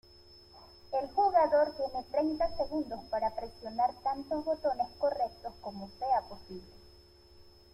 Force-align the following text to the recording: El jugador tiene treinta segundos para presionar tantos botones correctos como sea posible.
El 0.99 1.09
jugador 1.11 1.75
tiene 1.77 2.03
treinta 2.11 2.49
segundos 2.57 3.01
para 3.11 3.35
presionar 3.35 3.91
tantos 4.01 4.43
botones 4.43 4.87
correctos 4.97 5.53
como 5.61 5.91
sea 5.99 6.27
posible. 6.27 6.73